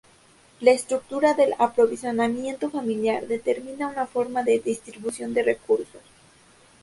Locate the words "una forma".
3.87-4.41